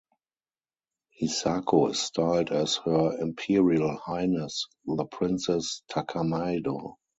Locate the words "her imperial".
2.85-3.97